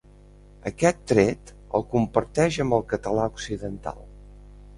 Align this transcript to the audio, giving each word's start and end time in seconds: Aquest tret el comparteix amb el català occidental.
Aquest 0.69 1.03
tret 1.11 1.51
el 1.81 1.85
comparteix 1.91 2.59
amb 2.65 2.79
el 2.79 2.83
català 2.95 3.29
occidental. 3.35 4.03